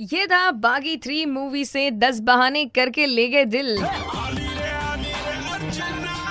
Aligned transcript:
ये 0.00 0.26
था 0.26 0.50
बागी 0.50 0.96
three 0.96 1.24
movie 1.26 1.64
से 1.64 1.90
दस 1.90 2.20
बहाने 2.20 2.64
करके 2.64 3.06
ले 3.06 3.26
गए 3.28 3.44
दिल। 3.44 3.76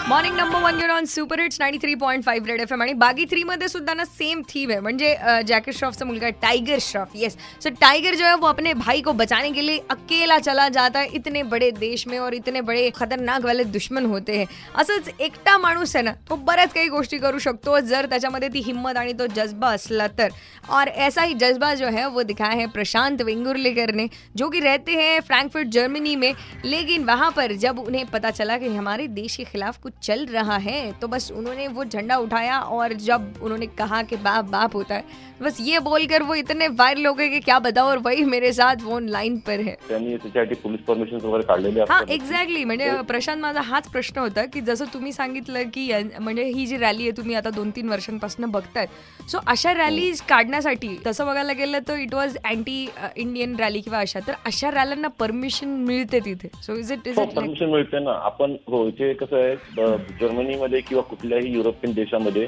Morning 0.09 0.35
number 0.37 0.61
one 0.61 0.77
get 0.77 0.89
on 0.89 1.05
super 1.05 1.39
hits 1.41 1.59
ninety 1.59 1.77
three 1.79 1.93
point 1.95 2.23
five 2.25 2.47
red 2.47 2.61
F 2.61 2.73
M 2.73 2.81
आणि 2.81 2.93
बागी 2.93 3.25
थ्री 3.31 3.43
मध्ये 3.43 3.67
सुद्धा 3.67 3.93
ना 3.93 4.03
सेम 4.03 4.41
थीम 4.49 4.69
है 4.71 4.79
म्हणजे 4.79 5.09
जैकेट 5.47 5.75
श्रॉफचा 5.75 6.05
मुलगा 6.05 6.29
टाइगर 6.41 6.79
श्रॉफ 6.81 7.11
यस 7.15 7.35
सो 7.63 7.69
टाइगर 7.81 8.15
जो 8.15 8.25
है 8.25 8.35
वो 8.35 8.47
अपने 8.47 8.73
भाई 8.73 9.01
को 9.01 9.13
बचाने 9.13 9.51
के 9.51 9.61
लिए 9.61 9.77
अकेला 9.89 10.37
चला 10.39 10.67
जाता 10.69 10.99
है. 10.99 11.07
इतने 11.07 11.43
बड़े 11.43 11.69
देश 11.71 12.05
में 12.07 12.17
और 12.19 12.33
इतने 12.33 12.61
बड़े 12.61 12.89
खतरनाक 12.95 13.45
वाले 13.45 13.63
दुश्मन 13.65 14.05
होते 14.05 14.37
हैं. 14.37 14.47
असंच 14.75 15.09
एकटा 15.19 15.57
माणूस 15.57 15.95
आहे 15.95 16.05
ना 16.05 16.11
तो 16.29 16.35
बऱ्याच 16.37 16.73
काही 16.73 16.87
गोष्टी 16.89 17.17
करू 17.17 17.39
शकतो. 17.39 17.79
जर 17.81 18.05
त्याच्यामध्ये 18.05 18.49
ती 18.49 18.59
हिम्मत 18.61 18.97
आणि 18.97 19.13
तो 19.13 19.27
जज्बा 19.35 19.71
असला 19.73 20.07
तर. 20.17 20.29
और 20.69 20.87
ऐसा 20.87 21.21
ही 21.21 21.33
जज्बा 21.35 21.73
जो 21.75 21.87
है, 21.87 22.07
वो 22.07 22.23
दिखाया 22.23 22.53
है 22.53 22.65
प्रशांत 22.69 23.21
वेंगुर्लेकर 23.21 23.93
ने 23.95 24.07
जो 24.35 24.49
कि 24.49 24.59
रहते 24.59 24.91
हैं 24.93 25.19
फ्रैंकफर्ट 25.21 25.67
जर्मनी 25.69 26.15
में. 26.15 26.33
लेकिन 26.65 27.05
वहाँ 27.05 27.31
पर 27.31 27.53
जब 27.59 27.79
उन्हें 27.79 28.05
पता 28.07 28.31
चला 28.31 28.57
कि 28.57 28.75
हमारे 28.75 29.07
देश 29.13 29.35
के 29.35 29.43
खिलाफ 29.43 29.79
कुछ 29.79 29.97
चल 30.03 30.25
रहा 30.25 30.57
है 30.57 30.79
तो 31.01 31.07
बस 31.07 31.31
उन्होंने 31.31 31.67
वो 31.67 31.83
झंडा 31.83 32.17
उठाया 32.17 32.59
और 32.71 32.93
जब 32.99 33.41
उन्होंने 33.41 33.65
कहा 33.77 34.01
कि 34.01 34.15
बाप 34.17 34.45
बाप 34.49 34.75
होता 34.75 34.95
है 34.95 35.27
बस 35.41 35.57
ये 35.61 35.79
बोलकर 35.79 36.23
वो 36.23 36.35
इतने 36.35 36.67
वायरल 36.69 37.05
हो 37.05 37.13
गए 37.13 37.27
कि 37.29 37.39
क्या 37.39 37.57
बताओ 37.59 37.89
और 37.89 37.97
वही 38.05 38.23
मेरे 38.25 38.51
साथ 38.53 38.83
वो 38.83 38.99
लाईन 38.99 39.37
पर 39.47 39.59
है। 39.59 39.75
त्यांनी 39.87 40.09
त्याच्यासाठी 40.09 40.55
पोलीस 40.63 40.79
परमिशन 40.87 41.25
वगैरे 41.25 41.43
काढलेले 41.47 41.81
हा 41.89 41.99
एक्झॅक्टली 42.09 42.63
म्हणजे 42.63 42.89
प्रशांत 43.07 43.41
माझा 43.41 43.61
हाच 43.61 43.87
प्रश्न 43.91 44.19
होता 44.19 44.45
की 44.53 44.61
जसं 44.61 44.85
तुम्ही 44.93 45.11
सांगितलं 45.13 45.69
की 45.73 45.91
म्हणजे 46.19 46.43
ही 46.43 46.65
जी 46.65 46.77
रॅली 46.77 47.03
आहे 47.03 47.17
तुम्ही 47.17 47.35
आता 47.35 47.49
दोन 47.49 47.69
तीन 47.75 47.89
वर्षांपासून 47.89 48.49
बघताय. 48.51 48.85
सो 49.29 49.39
अशा 49.47 49.73
रॅली 49.73 50.11
काढण्यासाठी 50.29 50.95
तसं 51.07 51.25
बघायला 51.25 51.53
गेलं 51.53 51.79
तर 51.87 51.97
it 51.99 52.13
was 52.13 52.37
anti 52.45 52.87
Indian 53.15 53.55
rally 53.59 53.81
किंवा 53.81 53.99
अशा. 53.99 54.19
तर 54.27 54.33
अशा 54.45 54.71
रॅल्यांना 54.71 55.07
परमिशन 55.19 55.69
मिळते 55.87 56.19
तिथे. 56.25 56.49
सो 56.63 56.75
इज 56.75 56.91
इट 56.91 57.07
इज 57.07 57.17
हो 57.19 57.23
इट 57.23 57.35
परमिशन 57.35 57.69
मिळते 57.71 57.99
ना. 58.03 58.19
आपण 58.25 58.55
हो 58.67 58.87
इथे 58.87 59.13
कसं 59.13 59.37
आहे 59.37 59.55
जर्मनीमध्ये 59.97 60.81
किंवा 60.81 61.03
कुठल्याही 61.03 61.51
युरोपियन 61.51 61.93
देशामध्ये 61.93 62.47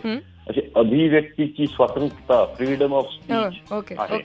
अशी 0.49 0.61
अभिव्यक्तीची 0.75 1.67
स्वतंत्रता 1.67 2.45
फ्रीडम 2.45 2.93
ऑफ 2.93 3.05
स्पीच 3.05 3.61
आहे. 3.99 4.17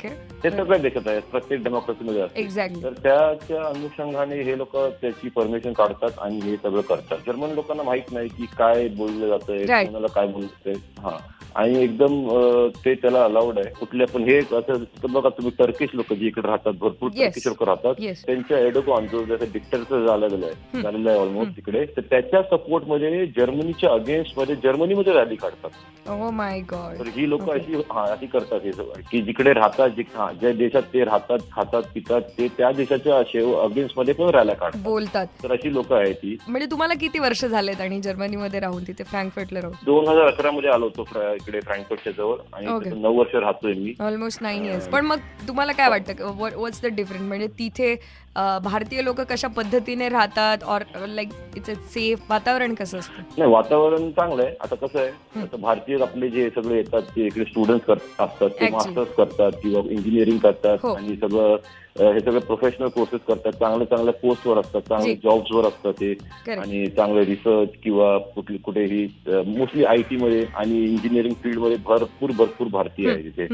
ते 0.45 0.51
सगळ्या 0.51 0.79
देशात 0.79 1.09
आहे 1.09 1.21
प्रत्येक 1.21 1.63
डेमोक्रेसीमध्ये 1.65 2.21
असते. 2.23 2.43
तर 2.83 2.93
त्याच्या 2.93 3.69
अनुषंगाने 3.69 4.43
हे 4.43 4.59
लोक 4.59 4.77
त्याची 4.77 5.29
परमिशन 5.29 5.73
काढतात 5.73 6.11
आणि 6.19 6.39
हे 6.39 6.57
सगळं 6.57 6.81
करतात. 6.81 7.19
जर्मन 7.27 7.51
लोकांना 7.51 7.83
माहीत 7.83 8.13
नाही 8.13 8.29
की 8.29 8.47
काय 8.59 8.89
बोललं 8.89 9.29
जातंय. 9.29 9.67
कोणाला 9.87 10.07
काय 10.07 10.27
बोलतंय. 10.27 10.75
हा. 10.99 11.17
आणि 11.57 11.83
एकदम 11.83 12.15
अं, 12.31 12.69
ते 12.85 12.95
त्याला 12.95 13.25
अलाउड 13.25 13.59
आहे. 13.59 13.71
कुठल्या 13.81 14.07
पण 14.07 14.23
हे 14.23 14.39
असं 14.39 14.61
तर 15.03 15.07
बघा 15.11 15.29
तुम्ही 15.29 15.53
टर्किश 15.59 15.91
लोक 15.95 16.13
जे 16.13 16.27
इकडे 16.27 16.49
राहतात 16.49 16.73
भरपूर 16.81 17.11
Yes. 17.11 17.21
टर्किश 17.21 17.47
लोक 17.47 17.63
राहतात. 17.63 17.95
Yes. 18.01 18.25
त्यांच्या 18.27 18.59
एडोकॉन 18.59 19.07
जो 19.07 19.23
जसं 19.25 19.45
डिक्टरचं 19.53 20.07
झालेलं 20.07 20.47
आहे 20.47 20.83
झालेलं 20.83 21.11
आहे 21.11 21.19
ऑलमोस्ट 21.19 21.57
तिकडे 21.57 21.85
तर 21.97 22.01
त्याच्या 22.01 22.43
सपोर्टमध्ये 22.43 23.27
जर्मनीच्या 23.27 23.93
अगेन्स्टमध्ये 23.93 24.55
जर्मनीमध्ये 24.57 25.13
रॅली 25.13 25.37
काढतात. 25.37 26.11
ओ 26.11 26.31
माय 26.31 26.61
गॉड 26.61 26.99
तर 26.99 27.09
ही 27.17 27.29
लोक 27.31 27.51
अशी 27.51 27.75
हा 27.91 28.03
अशी 28.13 28.27
करतात 28.27 28.61
हे 28.65 28.73
सगळं. 28.73 29.01
की 29.11 29.21
जिकडे 29.23 29.53
राहतात 29.53 29.91
जे 29.91 30.03
हा, 30.15 30.31
ज्या 30.33 30.53
देशात 30.53 30.83
ते 30.93 31.05
राहतात 31.05 31.39
खातात 31.53 31.83
पितात 31.95 32.21
ते 32.39 32.49
त्या 32.49 32.71
देशाच्या 32.73 33.17
अगेन्स्टमध्ये 33.63 34.15
पण 34.15 34.29
रॅल्या 34.31 34.55
काढतात. 34.55 34.81
बोलतात. 34.83 35.27
तर 35.43 35.53
अशी 35.53 35.73
लोक 35.75 35.93
आहेत 35.93 36.15
ती 36.15 36.37
म्हणजे 36.49 36.71
तुम्हाला 36.71 36.95
किती 36.95 37.19
वर्ष 37.19 37.45
झालेत 37.45 37.81
आणि 37.81 38.01
जर्मनीमध्ये 38.01 38.61
राहून 38.61 38.83
तिथे 38.83 39.05
फ्रँकफर्टला 39.05 39.61
राहून? 39.61 39.77
दोन 39.87 40.09
हजार 40.09 40.27
अकरा 40.27 40.51
मध्ये 40.51 40.71
आलो 40.71 40.85
होतो 40.85 41.05
फ्रा- 41.05 41.35
इकडे 41.47 41.61
फ्रँकफर्टच्या 41.61 42.13
जवळ 42.13 42.37
आणि 42.53 42.91
नऊ 43.01 43.15
वर्ष 43.17 43.35
राहतोय 43.35 43.73
मी. 43.75 43.93
ऑलमोस्ट 44.01 44.43
नाईन 44.43 44.65
इयर्स 44.65 44.89
पण 44.89 45.05
मग 45.07 45.19
तुम्हाला 45.49 45.73
काय 45.73 45.89
वाटतं 45.89 46.33
वॉट्स 46.57 46.83
द 46.83 46.87
डिफरंट 46.95 47.29
म्हणजे 47.29 47.47
तिथे 47.59 47.95
अं, 48.37 48.59
भारतीय 48.63 49.03
लोक 49.03 49.21
कशा 49.21 49.49
पद्धतीने 49.49 50.09
राहतात? 50.09 50.65
और 50.65 50.83
लाईक 51.07 51.29
इट्स 51.57 51.71
सेफ 51.93 52.31
वातावरण 52.31 52.75
कसं 52.75 52.99
असतं? 52.99 53.23
नाही 53.39 53.51
वातावरण 53.51 54.11
चांगलं 54.11 54.43
आहे. 54.43 54.55
आता 54.61 54.75
कसं 54.77 54.99
आहे 54.99 55.41
आता 55.43 55.57
भारतीय 55.57 56.03
आपले 56.03 56.29
जे 56.29 56.49
सगळे 56.51 56.77
येतात 56.77 57.03
ते 57.17 57.27
इकडे 57.27 57.45
स्टुडंट 57.45 57.91
असतात 57.91 58.49
ते. 58.51 58.69
मास्टर्स 58.71 59.15
करतात 59.17 59.53
किंवा 59.63 59.81
इंजिनिअरिंग 59.91 60.39
करतात 60.39 60.79
हो. 60.83 60.93
आणि 60.95 61.17
सगळं 61.17 61.53
अं, 61.53 61.57
हे 62.01 62.21
सगळे 62.21 62.39
प्रोफेशनल 62.39 62.89
कोर्सेस 62.89 63.21
करतात 63.29 63.53
चांगल्या 63.53 63.87
चांगल्या 63.87 64.15
पोस्टवर 64.15 64.59
असतात 64.59 64.81
चांगल्या 64.81 65.15
जी. 65.15 65.21
जॉब्सवर 65.25 65.65
असतात 65.65 65.93
ते. 65.93 66.15
आणि 66.49 66.87
चांगले 66.87 67.25
रिसर्च 67.25 67.69
किंवा 67.83 68.19
कुठली 68.19 68.57
कुठेही 68.57 69.07
मोस्टली 69.29 69.85
आय 69.85 69.97
टी 69.97 70.17
मध्ये 70.17 70.47
आणि 70.55 70.85
इंजिनिअरिंग 70.85 71.35
फील्डमध्ये 71.35 71.77
भरपूर 71.85 72.31
भरपूर 72.39 72.67
भारतीय 72.67 73.11
आहे 73.11 73.23
तिथे. 73.23 73.47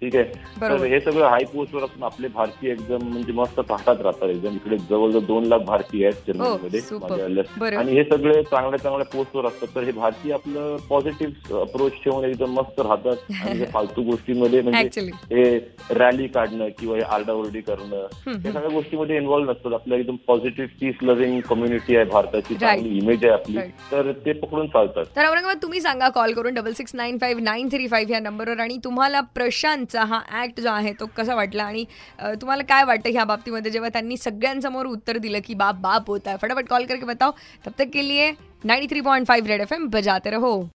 ठीक 0.00 0.16
आहे. 0.16 0.24
तर. 0.60 0.84
हे 0.84 1.00
सगळं 1.00 1.26
हाय 1.26 1.44
पोस्टवर 1.44 1.82
असून 1.82 2.02
आपले 2.02 2.28
भारतीय 2.28 2.72
एकदम 2.72 3.08
म्हणजे 3.08 3.32
मस्त 3.32 3.60
ताटात 3.60 3.96
राहतात 4.00 4.28
एकदम. 4.28 4.54
इकडे 4.54 4.76
जवळजवळ 4.78 5.20
दोन 5.20 5.44
लाख 5.44 5.58
भारतीय 5.58 6.06
आहेत 6.06 6.32
जर्मनीमध्ये 6.32 6.80
हो. 6.80 7.42
बरं. 7.58 7.76
आणि 7.76 7.92
हे 7.92 8.04
सगळे 8.04 8.42
चांगल्या 8.42 8.78
चांगल्या 8.78 9.06
पोस्टवर 9.06 9.46
असतात. 9.46 9.68
तर 9.74 9.82
हे 9.82 9.92
भारतीय 9.92 10.32
आपलं 10.32 10.76
पॉझिटिव्ह 10.88 11.60
अप्रोच 11.60 11.92
ठेवून 11.92 12.24
एकदम 12.24 12.50
मस्त 12.50 12.80
राहतात. 12.80 13.16
आणि 13.42 13.64
फालतू 13.72 14.02
गोष्टींमध्ये 14.02 14.60
म्हणजे. 14.60 15.00
हे 15.10 15.58
रॅली 15.90 16.26
काढणं 16.26 16.68
किंवा 16.68 16.96
हे 16.96 17.02
आरडाओरडी 17.02 17.60
करणं 17.60 18.06
हे 18.26 18.52
सगळ्या 18.52 18.68
गोष्टीमध्ये 18.68 19.16
इन्व्हॉल्व्ह 19.16 19.52
नसतात. 19.52 19.72
आपल्या 19.72 19.98
एकदम 19.98 20.16
पॉझिटिव्ह 20.26 20.68
पीस 20.80 20.94
लव्हिंग 21.02 21.40
कम्युनिटी 21.40 21.96
आहे 21.96 22.04
भारताची. 22.04 22.54
चांगली 22.54 22.98
इमेज 22.98 23.24
आहे 23.24 23.32
आपली. 23.32 23.58
तर 23.92 24.12
ते 24.12 24.32
पकडून 24.32 24.66
चालतात. 24.66 25.04
तर 25.16 25.26
औरंगाबाद 25.26 25.56
तुम्ही 25.62 25.80
सांगा 25.80 26.08
कॉल 26.08 26.32
करून. 26.32 26.54
Double 26.54 26.72
six 26.72 26.94
nine 26.94 27.18
five 27.18 27.42
nine 27.42 27.68
three 27.68 27.86
five 27.88 28.12
या 28.12 28.20
नंबरवर 28.20 28.58
आणि 28.58 28.78
तुम्हाला 28.84 29.20
प्रशांतचा 29.84 30.04
हा 30.04 30.20
ॲक्ट 30.42 30.60
जो 30.60 30.70
आहे 30.70 30.92
तो 31.00 31.06
कसा 31.16 31.34
वाटला? 31.34 31.64
आणि 31.64 31.84
तुम्हाला 32.40 32.62
काय 32.68 32.84
वाटतं 32.84 33.10
ह्या 33.10 33.24
बाबतीमध्ये? 33.24 33.72
जेव्हा 33.72 33.88
त्यांनी 33.92 34.16
सगळ्यांसमोर 34.16 34.86
उत्तर 34.86 35.18
दिलं 35.18 35.38
की 35.46 35.54
बाप 35.54 35.74
बाप 35.80 36.10
होता 36.10 36.30
है 36.30 36.36
फटाफट 36.42 36.68
कॉल 36.68 36.84
करके 36.86 37.06
बताओ. 37.06 37.32
तब 37.66 37.72
तक 37.78 37.90
के 37.92 38.08
लिए 38.08 38.30
ninety 38.64 38.86
three 38.90 39.00
point 39.00 39.26
five 39.26 39.48
red 39.48 39.60
F 39.60 39.74
M 39.74 39.86
बजाते 39.90 40.30
रहो. 40.30 40.68